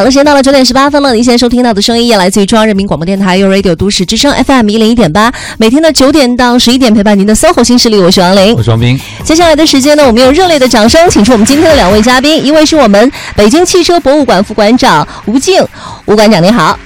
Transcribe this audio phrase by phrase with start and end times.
[0.00, 1.12] 好了，时间到了九点十八分了。
[1.12, 8.98] 您现在收听到的声音也来自于中央人民广播电台 u Radio 都市之声 FM 一零一点八，每天的九点到十一点陪伴您的 SOHO 新势力，我是王琳，我是王斌。
[9.22, 15.62] 接下来的时间呢，我们用热烈的掌声，请出我们今天的两位嘉宾，一位是我们北京汽车博物馆副馆长吴静，
[16.06, 16.78] 吴馆长您好。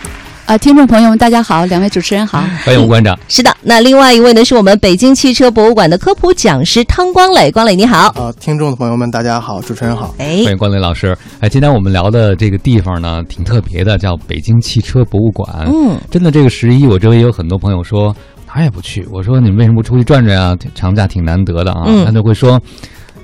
[0.46, 3.18] 啊，听众朋友们，大家好，两位主持人好，欢迎吴馆长。
[3.28, 8.08] 是的，那另外一位呢，是我们北京汽车博物馆的科普讲师汤光磊，光磊你好。
[8.08, 10.14] 啊，听众的朋友们，大家好，主持人好。
[10.18, 11.16] 哎，欢迎光磊老师。
[11.40, 15.66] 哎，今天我们聊的这个地方呢，挺特别的，叫北京汽车博物馆。
[15.66, 18.14] 嗯，真的，这个十一，我周围有很多朋友说
[18.46, 19.08] 哪儿也不去。
[19.10, 20.54] 我说你们为什么不出去转转啊？
[20.74, 21.84] 长假挺难得的啊。
[21.86, 22.60] 嗯他就会说。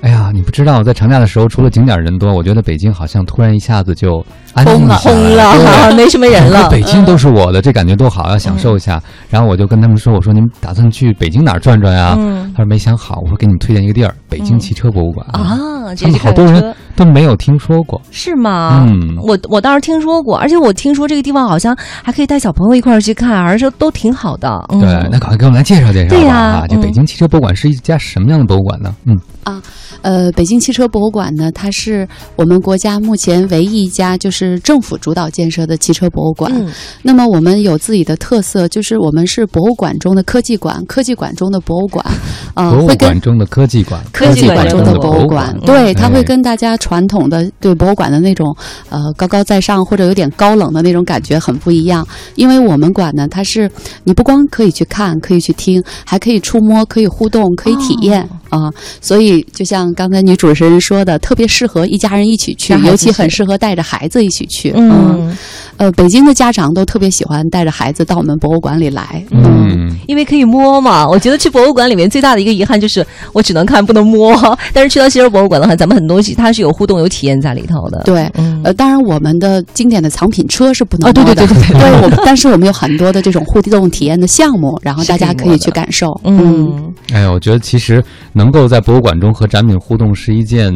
[0.01, 6.69] 哎呀，你不知道，在长假的时候，除了景点人多，我觉得北京好像突然一下子就安静轰了， 没什么人了。
[6.69, 9.01] 北京都是我的，这感觉多好，要享受一下。
[9.29, 13.21] 然后我就跟他们说：“我说你们打算去北京哪儿转转呀？”嗯他说没想好。
[13.21, 15.25] 我说给你们推荐一个地儿，北京汽车博物馆。
[15.31, 18.01] 啊，这他们好多人都没有听说过。
[18.11, 18.85] 是吗？
[18.89, 24.61] 嗯我我倒是听说过，而且我听说这个地方好像还可以带小朋友一块儿去看，而且都挺好的。
[24.69, 26.17] 嗯、对，那赶快给我们来介绍介绍吧。
[26.17, 28.93] 对呀啊，这嗯北京汽车博物馆是一家什么样的博物馆呢？
[29.05, 29.17] 嗯，
[30.01, 36.51] 呃，北京汽车博物馆呢，它是我们国家目前唯一一家就是政府主导建设的汽车博物馆。
[36.53, 36.71] 嗯
[37.03, 42.05] 那么我们有自己的特色，就是我们是博物馆中的科技馆，科技馆中的博物馆，
[42.55, 48.55] 呃，博物会跟馆中的科技馆，科技馆中的博物馆馆，，对，它会哎跟大家传统的对博物馆的那种
[48.89, 52.07] 呃高高在上或者有点高冷的那种感觉很不一样。
[52.35, 53.69] 因为我们馆呢，它是
[54.03, 64.73] 你不光可以去看，可以去听，还可以触摸，可以互动，可以体验啊、所以就像刚才女主持人说的，特别适合一家人一起去尤其很适合带着孩子一起去。
[64.75, 65.35] 嗯，
[65.81, 69.25] 呃，北京的家长都特别喜欢带着孩子到我们博物馆里来。
[69.31, 71.07] 嗯，因为可以摸嘛。
[71.07, 74.31] 我觉得去博物馆里面最大的一个遗憾就是我只能看不能摸，
[74.73, 77.99] 但是去到汽车博物馆的话，咱们很多东西它是有互动有体验在里头的。
[78.05, 86.11] 对，嗯呃，当然我们的经典的藏品车是不能哦对摸的，对对对对 我们但是我们有很多的这种互动体验的项目，然后大家可以去感受。
[86.25, 88.03] 嗯，哎呀，我觉得其实
[88.33, 90.71] 能够在博物馆中和展品互动是一件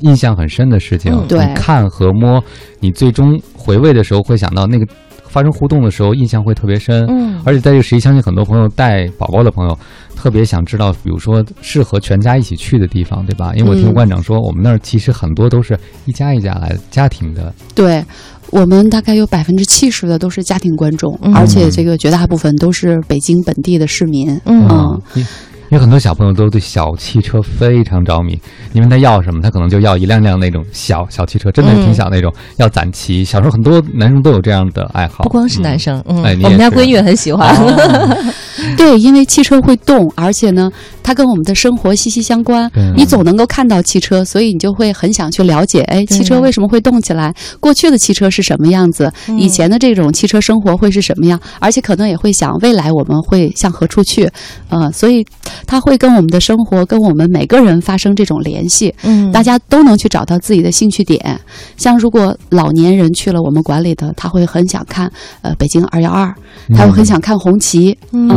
[0.00, 1.12] 印象很深的事情。
[1.12, 2.42] 嗯对看和摸，
[2.80, 4.86] 你最终回味的时候会想到那个
[5.28, 7.04] 发生互动的时候，印象会特别深。
[7.10, 9.78] 嗯而且在这个时期，相信很多朋友带宝宝的朋友
[10.14, 13.52] 特别想知道，比如说适合全家一起去的地方，对吧？
[13.54, 17.52] 因为我听嗯馆长说，我们那儿其实很多都是一家一家来家庭的。
[17.74, 18.04] 对。
[18.50, 24.30] 我们大概有百分之七十的都是家庭观众，嗯而且这个绝大部分都是北京本地的市民。
[24.46, 25.02] 嗯嗯
[25.70, 28.36] 因因为很多小朋友都对小汽车非常着迷，
[28.72, 33.22] 你问他要什么，他可能就要一辆辆那种小小汽车，真的是挺小那种，要攒齐。
[33.22, 37.54] 小时候很多男生都有这样的爱好，不光是男生，嗯，我们家闺女也很喜欢。
[38.76, 40.70] 对，因为汽车会动，而且呢，
[41.02, 42.70] 它跟我们的生活息息相关。
[42.74, 47.32] 嗯你总能够看到汽车，所以你就会很想去了解，哎，汽车为什么会动起来？
[47.60, 49.12] 过去的汽车是什么样子？
[49.28, 51.38] 嗯以前的这种汽车生活会是什么样？
[51.60, 54.28] 而且可能也会想未来我们会向何处去，
[54.68, 55.24] 呃，所以
[55.66, 58.92] 它会跟我们的生活，跟我们每个人发生这种联系。
[59.04, 61.38] 嗯大家都能去找到自己的兴趣点。
[61.76, 65.10] 像如果老年人去了我们馆里的，他会很想看
[65.42, 66.34] 呃北京二幺二，
[66.74, 67.96] 他会很想看红旗。
[68.12, 68.28] 嗯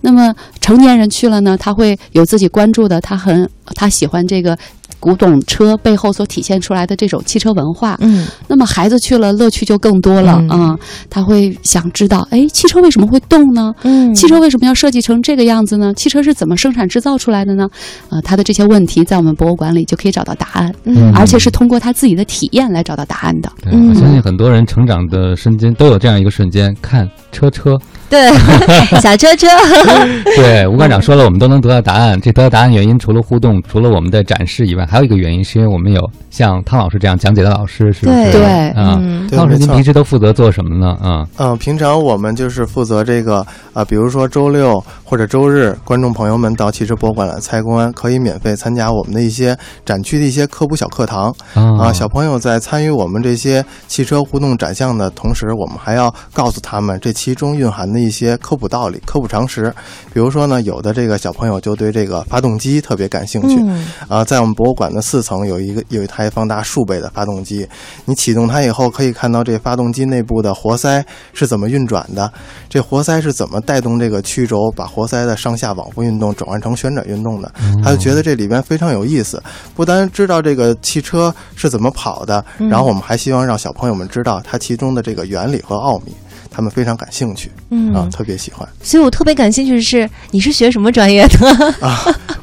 [0.00, 4.56] 那么成年人去了呢，他会有自己关注的，他很他喜欢这个。
[5.00, 10.78] 古董车背后所体现出来的这种汽车文化，嗯那么孩子去了，乐趣就更多了嗯啊、
[11.10, 13.74] 他会想知道，哎，汽车为什么会动呢？
[13.82, 15.92] 嗯汽车为什么要设计成这个样子呢？
[15.94, 17.68] 汽车是怎么生产制造出来的呢？
[18.10, 23.50] 呃，他的这些问题在我们博物馆里就可以找到答案，嗯而且是通过他自己的体验来找到答案的。
[23.60, 27.76] 对，嗯我相信很多人成长的瞬间都有这样一个瞬间，看车车。
[28.12, 28.30] 对
[29.00, 29.48] 小车车，
[30.36, 32.20] 对，吴馆长说了，我们都能得到答案。
[32.20, 38.32] 这得到答案原因，除了互动，除了我们的展示以外，还有一个原因，是因为我们有像汤老师这样讲解的老师，是不是？
[38.32, 38.44] 对
[38.76, 40.88] 嗯对汤老师，您平时都负责做什么呢？
[41.02, 49.56] 啊，嗯，平常我们就是负责这个啊、比如说周六或者周日，观众朋友们到汽车博物馆来参观，可以免费参加我们的一些
[49.86, 51.90] 展区的一些科普小课堂啊。
[51.90, 59.72] 小朋友在参与我们这些汽车互动展项的同时，我们还要告诉他们这其中蕴含的一些科普道理、科普常识。
[60.12, 67.66] 比如说呢，有的这个小朋友就对这个发动机特别感兴趣，嗯啊，在我们博物馆的四层有一个有一台放大数倍的发动机，
[68.04, 72.30] 你启动它以后，可以看到这发动机内部的活塞是怎么运转的，
[72.68, 77.50] 这活塞是怎么带动这个曲轴，把活塞的上下往复运动转换成旋转运动的。
[77.82, 79.42] 他就觉得这里边非常有意思，
[79.74, 86.12] 不单知道这个汽车是怎么跑的，然后我们还希望让小朋友们知道它其中的这个原理和奥秘。
[86.52, 88.68] 他们非常感兴趣，嗯啊，特别喜欢。
[88.82, 91.48] 所以我特别感兴趣的是，你是学什么专业的？
[91.80, 91.98] 啊，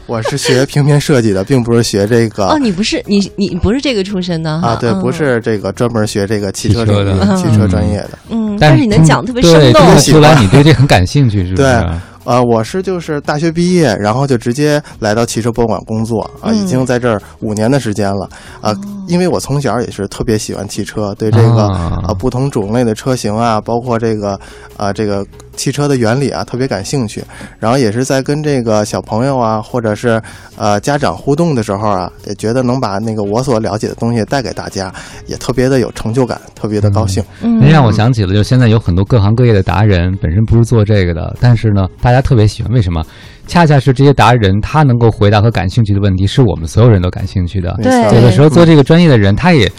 [0.07, 2.47] 我是学平面设计的，并不是学这个。
[2.47, 4.75] 哦，你不是你你不是这个出身的啊？
[4.79, 8.17] 对，嗯不是这个专门学这个汽车的汽车专业的。
[8.29, 11.63] 嗯，但是你能讲特别生对动出来你对这很感兴趣，是不是？
[11.63, 11.85] 对
[12.29, 18.29] 呃，我是就是大学毕业，然后就直接来到汽车博物馆工作啊，嗯已经在这儿五年的时间了
[18.61, 18.71] 啊。
[19.07, 24.39] 因为我从小也是特别喜欢汽车，对这个啊啊不同种类的车型啊，包括这个
[24.77, 25.25] 啊这个
[25.59, 27.21] 汽车的原理啊，特别感兴趣。
[27.59, 30.21] 然后也是在跟这个小朋友啊，或者是
[30.57, 34.93] 呃家长互动的时候啊，也觉得能把那个我所了解的东西带给大家，
[35.27, 37.21] 也特别的有成就感，特别的高兴。
[37.41, 43.03] 嗯您让我想起了，就现在有很多各行各业的达人，本身不是做这个的，但是呢，大家特别喜欢，为什么？
[43.45, 47.75] 恰恰是这些达人，他能够回答和感兴趣的问题，是我们所有人都感兴趣的。
[47.79, 49.69] 没错对有的时候做这个专业的人，他也。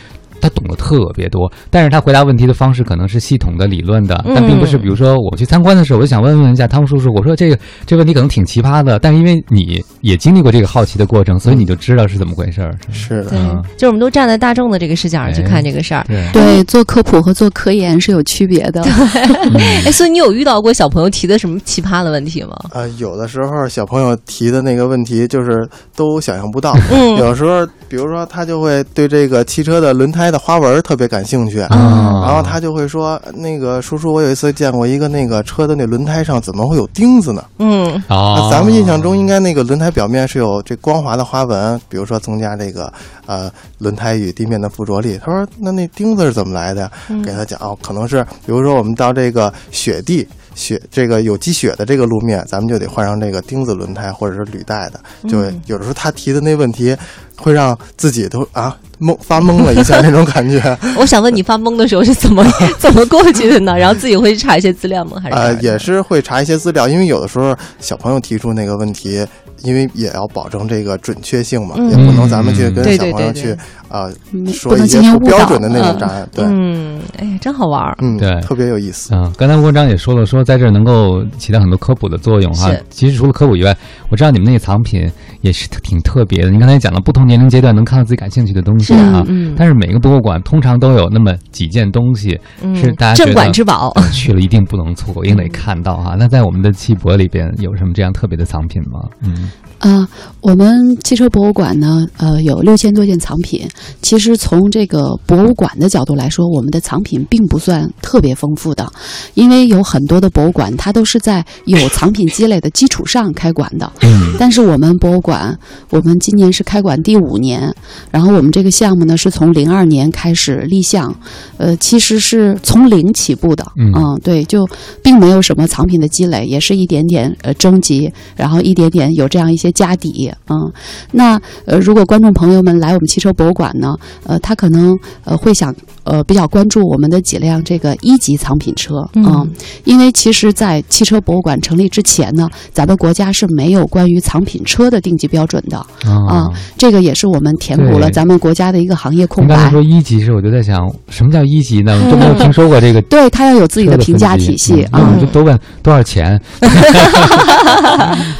[0.40, 4.78] 他懂得特别多，但是他回答问题的方式可能是系统的、理论的，但并不是。
[4.78, 12.74] 比如说我去参观的时候，我就想问问一下汤叔叔，我说这个这问题可能挺奇葩的，但是因为你也经历过这个好奇的过程，所以你就知道是怎么回事儿。
[12.90, 13.30] 是的
[13.76, 16.06] 就是我们都站在大众的这个视角上去哎看这个事儿。
[16.32, 18.82] 对，做科普和做科研是有区别的。
[19.84, 22.56] 哎，所以你有遇到过小朋友提的什么奇葩的问题吗？
[22.72, 26.74] 呃，有的时候小朋友提的那个问题，就是都想象不到。
[26.90, 37.42] 嗯有时候，比如说他就会对这个汽车的轮胎的花纹特别感兴趣，啊然后他就会说：“那个叔叔，我有一次见过一个那个车的那轮胎上怎么会有钉子呢？
[37.58, 42.92] 嗯啊啊，咱们印象中应该那个轮胎表面是有这光滑的花纹，比如说增加这个
[43.26, 45.18] 呃轮胎与地面的附着力。
[45.20, 46.90] 他说那那钉子是怎么来的呀？
[47.24, 50.28] 给他讲哦，可能是比如说我们到这个雪地。
[50.60, 55.00] 雪这个有积雪的这个路面，咱们就得换上这个钉子轮胎或者是履带的。
[55.28, 56.94] 就有的时候他提的那问题，
[57.36, 60.60] 会让自己都啊懵发懵了一下 那种感觉。
[60.98, 62.44] 我想问你发懵的时候是怎么
[62.78, 63.76] 怎么过去的呢？
[63.76, 65.18] 然后自己会查一些资料吗？
[65.22, 69.26] 还是呃，也是会查一些资料，因为有的时候小朋友提出那个问题，
[69.62, 73.56] 因为也要保证这个准确性嘛，嗯也不能咱们去嗯跟小朋友去
[73.90, 76.28] 啊、嗯说不能一些不进行误导标准的那种嗯答案。
[76.32, 77.96] 对，嗯，哎呀，真好玩儿。
[78.00, 79.14] 嗯，对特别有意思。
[79.14, 82.70] 嗯，刚才吴文章也说了，说在这儿能够起到很多科普的作用哈。
[82.88, 83.76] 其实除了科普以外，
[84.08, 85.10] 我知道你们那个藏品
[85.40, 86.50] 也是挺特别的。
[86.50, 89.24] 你刚才也讲了，不同年龄阶段能看到自己感兴趣的东西是啊。
[89.26, 93.90] 嗯但是每个博物馆通常都有那么几件东西嗯是大家镇馆之宝。
[93.96, 96.14] 呃去了一定不能错过，一定得看到哈。
[96.18, 99.00] 那在我们的汽博里边有什么这样特别的藏品吗？
[99.22, 100.06] 嗯，啊、
[100.40, 103.66] 我们汽车博物馆呢，呃，有六千多件藏品。
[104.02, 108.90] 其实从这个博物馆的角度来说，我们的藏品并不算特别丰富的，
[109.34, 113.90] 因为有很多的博物馆，它都是在有藏品积累的基础上开馆的。
[114.02, 115.58] 嗯，但是我们博物馆，
[115.90, 117.74] 我们今年是开馆第五年，
[118.10, 121.14] 然后我们这个项目呢是从零二年开始立项，
[121.56, 124.18] 呃，其实是从零起步的，嗯。
[124.22, 124.68] 对，就
[125.02, 130.70] 并没有什么藏品的积累，也是一点点呃征集，然后一点点有这样一些家底，嗯，
[131.12, 133.94] 那呃，如果观众朋友们来我们汽车博物馆呢，
[134.24, 135.74] 呃，他可能呃会想
[136.04, 139.50] 呃比较关注我们的几辆这个一级藏品车，嗯
[139.84, 149.54] 因为其实，在汽车博物馆成立之前呢，咱们国家是没有关于藏品车的定级标准的啊啊。，这个也是我们填补了咱们国家的一个行业空白。
[149.54, 152.00] 您刚才说一级时，我就在想，什么叫一级呢？
[152.04, 155.18] 我都没有听说过这个 对，他要有自己的评价体系嗯啊。
[155.20, 156.40] 就都问多少钱？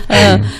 [0.09, 0.39] 呃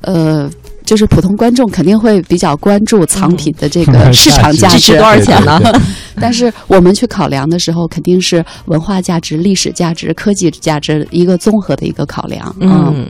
[0.02, 0.50] 呃，
[0.90, 5.56] 就是普通观众肯定会比较关注藏品的这个嗯市场价值 多少钱呢？
[5.62, 5.82] 对对对
[6.20, 12.52] 但是我们去考量的时候，肯定是文化价值、历史价值、科技价值一个综合的一个考量。
[12.58, 13.06] 嗯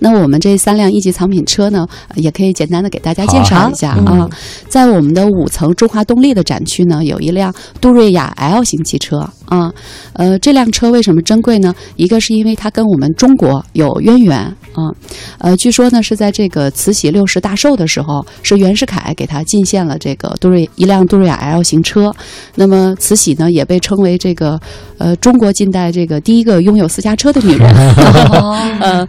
[0.00, 4.28] 那我们这三辆一级藏品车呢，呃也可以简单的给大家介绍一下好啊。
[4.68, 9.72] 在我们的五层中华动力的展区呢，有一辆杜瑞雅 L 型汽车啊。
[10.12, 11.74] 呃，这辆车为什么珍贵呢？
[11.96, 14.90] 一个是因为它跟我们中国有渊源啊。
[15.38, 22.12] 呃，据说呢是在这个慈禧六十大寿的时候，是袁世凯给他进献了这个杜瑞一辆杜瑞雅 L 型车。
[22.54, 24.60] 那么慈禧呢也被称为这个
[24.98, 27.68] 呃中国近代这个第一个拥有私家车的女人。
[28.80, 29.08] 呃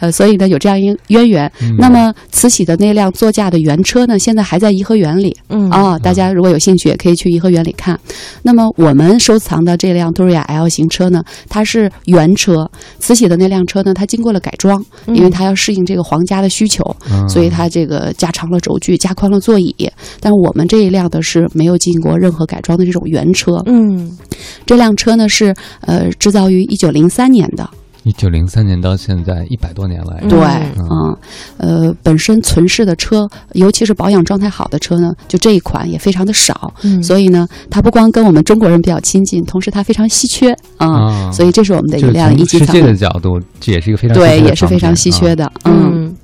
[0.00, 1.50] 呃，所以呢有这样一渊源。
[1.62, 7.98] 嗯那么慈禧的那辆座驾的原车呢，现在还在颐和园里嗯啊、大家如果有兴趣，也可以去颐和园里看。
[8.42, 19.74] 那么我们收藏的这辆多瑞亚 L 型车呢，它是原车，慈禧的那辆车呢，它经过了改装，因为它要适应这个皇家的需求，嗯所以它这个加长了轴距，加宽了座椅。
[20.20, 23.62] 但我们这一辆的是没有经过任何改装的这种原车。
[23.66, 24.10] 嗯
[24.66, 27.68] 这辆车呢是呃制造于一九零三年的。
[28.08, 30.38] 一九零三年到现在一百多年来，对，
[30.78, 31.14] 嗯，
[31.58, 37.02] 呃，本身存世的车，尤其是保养状态好的车呢，就这一款也非常的少，嗯。
[37.02, 41.30] 所以呢，它不光跟我们中国人比较亲近，同时它非常稀缺啊，啊。
[41.30, 45.90] 所以这是我们的一辆一级从世界的，角度，这也是一个非常对，也是非常稀缺的，嗯。
[45.92, 46.16] 嗯。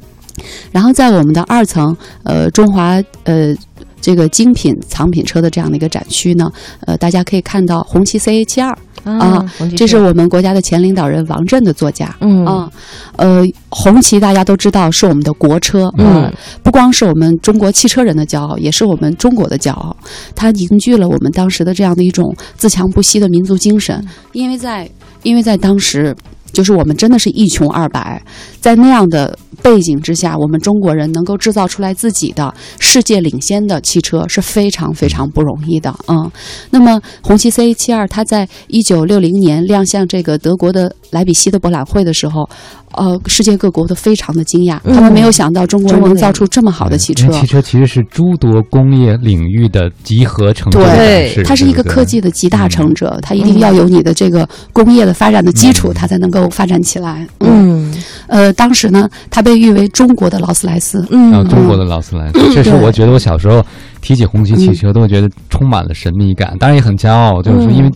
[0.72, 3.54] 然后在我们的二层，呃，中华呃
[4.00, 6.50] 这个精品藏品车的这样的一个展区呢，
[6.86, 9.44] 呃，大家可以看到红旗 CA 七二，啊
[9.76, 12.16] 这是我们国家的前领导人王震的座驾。
[12.20, 12.70] 嗯啊，
[13.16, 16.32] 呃，红旗大家都知道是我们的国车，嗯呃，
[16.62, 19.96] 不光是我们中国汽车人的骄傲，也是我们中国的骄傲。
[20.34, 24.90] 它凝聚了我们当时的这样的一种自强不息的民族精神，因为在
[25.22, 26.14] 因为在当时。
[26.54, 28.22] 就是我们真的是一穷二白，
[28.60, 36.30] 在那样的背景之下，我们中国人能够制造出来自己的世界领先的汽车是非常非常不容易的啊、嗯。
[36.70, 42.48] 那么红旗 CA 七二，它在一九六零年亮相这个德国的莱比锡的博览会的时候，
[42.92, 47.28] 呃，世界各国都非常的惊讶，他们没有想到中国人能造出这么好的汽车。
[47.32, 55.94] 汽车其实是诸多工业领域的集合成对它是一个科技的集大成者，它一定要有你的这个工业的发展的基础，嗯。
[55.94, 57.26] 它才能够发展起来。
[57.40, 57.92] 嗯
[58.26, 61.06] 呃，当时呢，它被誉为中国的劳斯莱斯。
[61.10, 63.64] 嗯中国的劳斯莱斯，确实我觉得我小时候
[64.00, 67.90] 提起红旗汽车都会觉得充满了神秘感，当然也很骄傲，就是说嗯因为。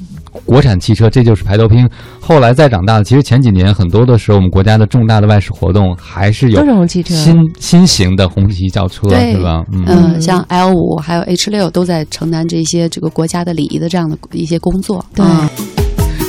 [0.44, 1.88] 国产汽车，这就是排头兵。
[2.20, 9.64] 后来再长大，其实前几年很多的时候，我们国家的重大的外事活动还是有红汽车新新型的红旗轿车，对是吧？
[9.72, 15.04] 嗯，嗯、像 L 五还有 H 六都在承担这些这个国家的礼仪的这样的一些工作。
[15.12, 15.50] 对啊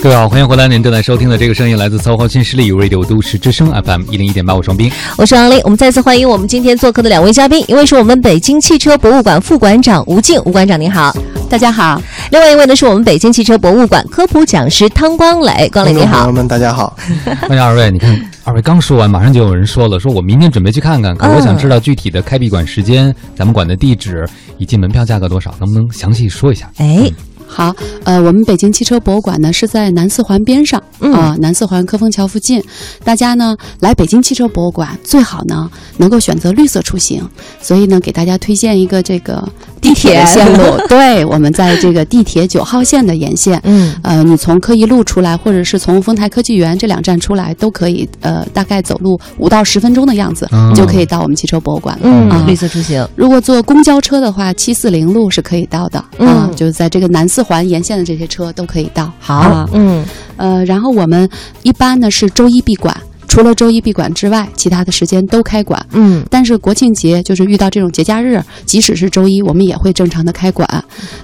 [0.01, 0.65] 各位好，欢迎回来！
[0.65, 4.89] 您正在收听的这个声音来自搜狐新势力 Radio 都市之声 FM 一零一点八，我双冰。
[5.17, 11.11] 我是王丽，我们再次欢迎我们今天做客的两位嘉宾，一位是我们北京汽车博物馆副馆长吴静，吴馆长您好；
[11.49, 12.01] 大家好，
[12.31, 16.31] 另外一位呢是我们北京汽车博物馆科普讲师汤光磊，光磊你好朋友。
[16.31, 16.95] 们，大家好。
[17.41, 24.25] 欢 迎二位，你看二位刚说完，马上就有人说了，说我明天准备去看看，可是我想知道具体的开闭馆时间、咱们馆的地址
[24.57, 26.71] 以及门票价格多少，能不能详细说一下？
[26.77, 27.11] 哎，
[27.51, 32.63] 好，呃，我们北京汽车博物馆呢是在南四环边上嗯啊、南四环科丰桥附近。
[33.03, 37.27] 大家呢来北京汽车博物馆最好呢能够选择绿色出行，
[37.59, 39.45] 所以呢给大家推荐一个这个
[39.79, 40.77] 地铁的线路。
[40.87, 43.59] 对，我们在这个地铁九号线的沿线。
[43.63, 48.07] 嗯呃，你从科一路出来，或者是从丰台科技园这两站出来，都可以。
[48.21, 52.01] 呃，大概走路五到十分钟的样子，嗯就可以到我们汽车博物馆了。
[52.03, 59.11] 嗯，啊绿色出行，如果坐公交车的话，七四零路是可以到的、嗯啊，就是在这个南四环沿线的这些车都可以到。
[59.19, 60.03] 好，嗯
[60.37, 61.29] 呃，然后我们
[61.63, 62.95] 一般呢是周一闭馆，
[63.29, 65.79] 除了周一闭馆之外，其他的时间都开馆。
[65.91, 70.67] 嗯但是国庆节就是遇到这种节假日，即使是周一，我们也会正常的开馆。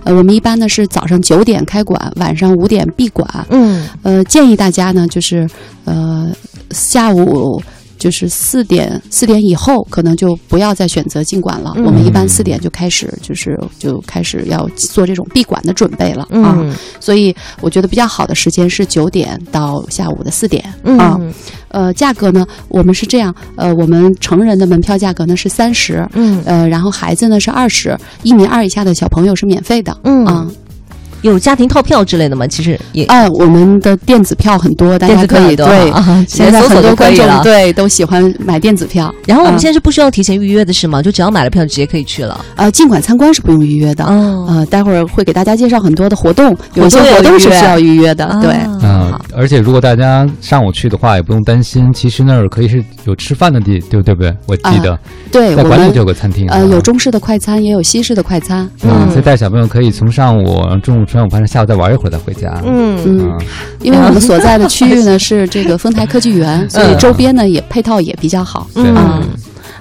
[0.06, 3.28] 呃，我们一般呢是早上九点开馆，晚上五点闭馆。
[3.50, 5.50] 嗯呃，建议大家呢就是
[5.84, 6.32] 呃
[6.72, 7.62] 下午。
[8.06, 11.74] 就是四点四点以后，可能就不要再选择进馆了。
[11.76, 16.54] 嗯我们一般四点就开始，就是就开始要做这种闭馆的准备了、啊。
[16.60, 20.64] 嗯所以我觉得比较好的时间是九点到下午的四点、
[21.00, 21.18] 啊。
[21.20, 21.34] 嗯
[21.70, 29.98] 呃，价格呢，我们是这样，呃，我们成人的门票价格呢是三十，嗯呃，然后孩子呢是二十，一米二以下的小朋友是免费的。
[30.04, 30.48] 嗯啊，
[31.26, 32.46] 有家庭套票之类的吗？
[32.46, 35.66] 其实也啊，我们的电子票很多，大家可以对。
[35.90, 37.26] 啊，现在搜索很多观众。
[37.42, 41.02] 对都喜欢买电子票，然后我们啊现在是不需要提前预约的是吗？
[41.02, 42.40] 就只要买了票直接可以去了。
[42.56, 44.06] 呃，尽管参观是不用预约的。
[44.06, 48.38] 哦呃，待会儿会给大家介绍很多的活动，有一些活动是需要预约的。
[48.42, 48.54] 对，
[48.84, 54.36] 嗯，而且如果大家上午去的话，也不用担心，其实那儿可以是有吃饭的地，对对不对？
[54.46, 54.98] 我记得、
[55.32, 58.70] 对在馆里就有个餐厅，呃啊有中式的快餐，也有西式的快餐。
[58.84, 62.62] 嗯，嗯所以带小朋友可以从上午中午吃完午饭，下午再玩一会儿再回家。
[62.66, 63.00] 嗯。
[63.06, 63.40] 嗯，
[63.82, 68.68] 因为我们所在的区域呢是这个丰台科技园，所以周边呢也配套也比较好。
[68.74, 68.84] 对。
[68.84, 69.24] 嗯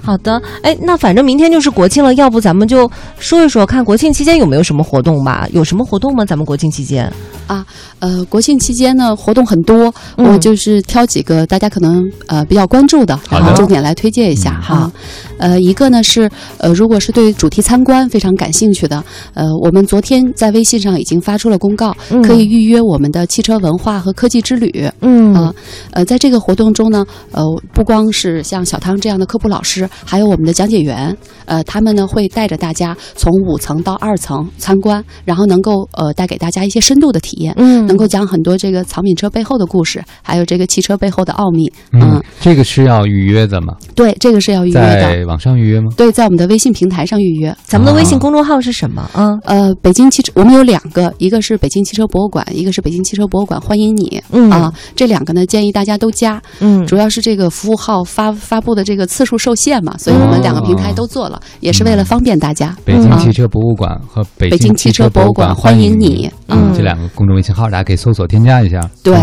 [0.05, 5.47] 好的，哎，那反正明天就是国庆了，要不咱们就说一说，看国庆期间有没有什么活动吧？
[5.51, 6.23] 有什么活动吗？
[6.23, 7.11] 咱们国庆期间
[7.47, 7.65] 啊？
[7.99, 14.91] 呃，国庆期间呢活动很多，嗯我就是挑几个大家可能呃比较关注的，好的然后重点来推荐一下嗯哈好。
[15.37, 24.87] 呃，一个呢是呃，如果是对主题参观非常感兴趣的，呃，我们昨天在微信上已经发出了公告，嗯可以预约我们的汽车文化和科技之旅。
[25.01, 25.53] 嗯啊
[25.91, 27.43] 呃，在这个活动中呢，呃，
[27.73, 41.71] 不光是像小汤这样的科普老师，还有我们的讲解员，呃，他们呢会带着大家从五层到二层参观，然后能够呃带给大家一些深度的体验，嗯能够讲很多这个藏品车背后的故事，还有这个汽车背后的奥秘。
[41.93, 43.75] 嗯，这个是要预约的吗？
[43.93, 45.01] 对，这个是要预约的。
[45.01, 45.89] 在网上预约吗？
[45.95, 47.55] 对，在我们的微信平台上预约。
[47.63, 49.01] 咱们的微信公众号是什么？
[49.13, 54.21] 啊，呃，北京汽车，我们有两个，一个是北京汽车博物馆，一个是北京汽车博物馆欢迎你。
[54.31, 56.41] 嗯啊，这两个呢，建议大家都加。
[56.59, 62.75] 嗯，主要是这个服务号发发布的这个次数受限嘛，所以我们两个平台都做了，也是为了方便大家。
[62.83, 66.29] 北京汽车博物馆和北北京汽车博物馆欢迎你。
[66.47, 68.79] 嗯，这两个公众微信号大家可以搜索添加一下。
[69.03, 69.15] 对，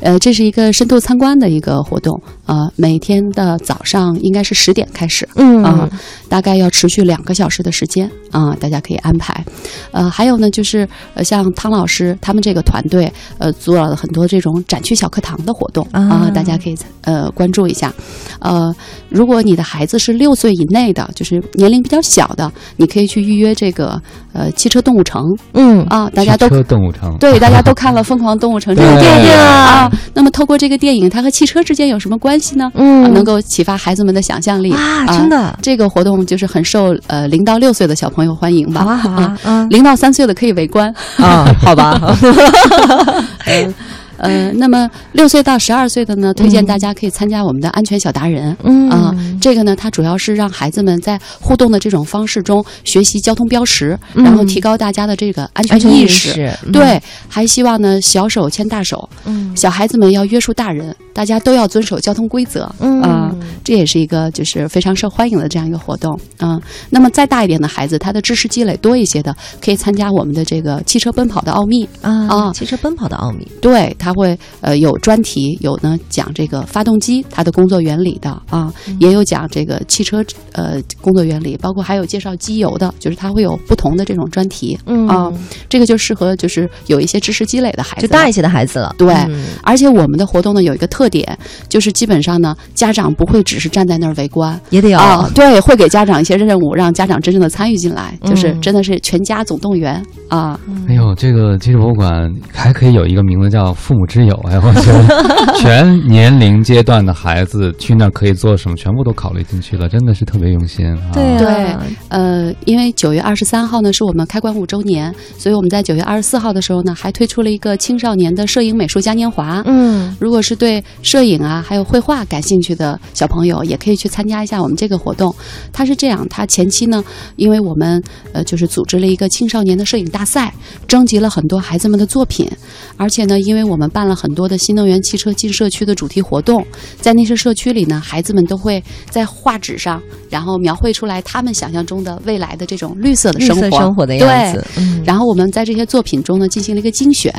[0.00, 5.88] 呃，这是一个深度参观的一个活动啊，每天的早上应该是十点开始，嗯啊，
[6.28, 9.44] 大概要持续两个小时的时间啊，大家可以安排。
[9.92, 17.92] 呃，还有呢，就是呃，像汤老师他们这个团队呃，做了很多这种展区小课堂的活动啊，大家可以呃关注一下。
[18.40, 18.72] 呃，
[19.08, 24.00] 如果你的孩子是六岁以内的，就是年龄比较小的，你可以去预约这个
[24.32, 25.22] 呃汽车动物城。
[25.54, 29.90] 嗯啊，大家都汽车动物城对，大家都 看了《疯狂动物城》这个电影啊。
[30.14, 32.70] 那么透过这个电影，它和汽车之间有什么关系呢？
[32.74, 35.58] 嗯，能够启发孩子们的想象力啊，真的。
[35.62, 38.84] 这个活动就是很受呃零到六岁的小朋友欢迎吧？
[38.84, 42.00] 好啊，好啊，嗯，零到三岁的可以围观啊，好吧。
[43.46, 43.74] 嗯。
[44.18, 48.56] 呃，那么六岁到十二岁的呢，推荐大家可以参加我们的安全小达人。
[48.64, 56.50] 嗯啊，这个呢，它主要是让孩子们在互动的这种方式中学习交通标识，嗯、然后提高大家的这个安全意识。
[56.72, 62.70] 对，还希望呢小手牵大手，嗯，小孩子们要约束大人，大家都要遵守交通规则。
[62.80, 66.18] 嗯啊，这也是一个就是非常受欢迎的这样一个活动。
[66.40, 66.60] 嗯，
[66.90, 73.46] 那么再大一点的孩子，他的知识积累多一些的，可以参加我们的这个汽车奔跑的奥秘啊啊，汽车奔跑的奥秘。
[73.60, 73.94] 对。
[73.98, 84.78] 他会呃有专题，有呢讲这个发动机它的工作原理的啊，嗯、也有讲这个汽车呃工作原理，包括还有介绍机油的，就是它会有不同的这种专题。
[84.86, 85.08] 嗯。
[85.08, 85.32] 啊，
[85.68, 88.94] 这个就适合就是有一些知识积累的孩子，就大一些的孩子了。
[88.98, 91.38] 对，嗯、而且我们的活动呢有一个特点，
[91.68, 94.98] 就是基本上呢家长不会只是站在那儿围观，也得有。
[94.98, 100.60] 啊，对，会给家长一些任务，让家长真正的参与进来，就是嗯真的是全家总动员啊。
[100.88, 110.86] 哎呦，这个汽车博物馆还可以有一个名字叫“父母之友” 哎，我觉得 全年龄阶段的孩子去那儿可以做什么，全部都考虑进去了，真的是特别用心。
[110.86, 111.76] 啊、对对，
[112.08, 119.62] 呃，因为九月二十三号呢是我们开馆五周年，所以我们在九月二十四号的时候呢还推出了一个青少年的摄影美术嘉年华。
[119.66, 125.34] 嗯，如果是对摄影啊还有绘画感兴趣的小朋友，也可以去参加一下我们这个活动。
[125.72, 127.02] 它是这样，它前期呢，
[127.36, 128.02] 因为我们
[128.32, 130.52] 呃就是组织了一个青少年的摄影大赛，
[130.86, 132.48] 征集了很多孩子们的作品，
[132.96, 136.64] 而且呢，因为我们办了很多的新能源汽车进社区的主题活动，
[137.00, 144.64] 在那些社区里呢，孩子们都会在画纸上，然后描绘出来他们想象中的未来的这种绿色的生活，生活的样子。
[144.74, 147.32] 对，然后我们在这些作品中呢进行了一个精选，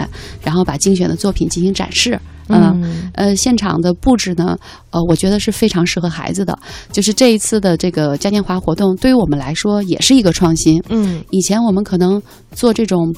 [0.43, 2.19] 然后把精选的作品进行展示。
[2.52, 4.58] 嗯呃，现场的布置呢，
[4.89, 6.58] 呃，我觉得是非常适合孩子的。
[6.91, 10.82] 就是这一次的这个嘉年华活动，对于我们来说也是一个创新。
[10.89, 12.19] 嗯，以前我们可能
[12.52, 13.13] 做这种，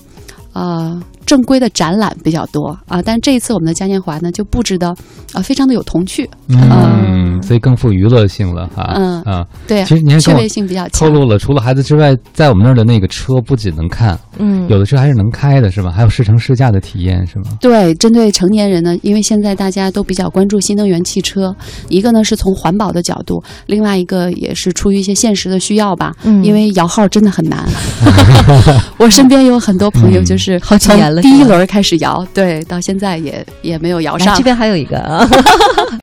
[0.54, 1.02] 呃。
[1.32, 4.94] 正规的展览比较多啊，但这一次我们的嘉年华呢，就布置的
[5.32, 8.92] 啊非常的有童趣，嗯，所以更富娱乐性了哈。
[8.98, 15.90] 嗯啊，对，其实您趣味性比较透露了，除了孩子之外，在我们那儿的那个车不仅能看，嗯，有的车还是能开的，是吧？
[15.90, 17.46] 还有试乘试驾的体验，是吗？
[17.62, 21.56] 对，针对成年人呢，因为现在大家都比较关注新能源汽车，
[21.88, 26.14] 一个呢是从环保的角度，另外一个也是出于一些现实的需要吧。
[26.24, 27.66] 嗯，因为摇号真的很难，
[29.00, 31.36] 我身边有很多朋友就是好几年了。
[31.36, 34.36] 第一轮开始摇，对，到现在也也没有摇上。
[34.36, 35.28] 这边还有一个啊，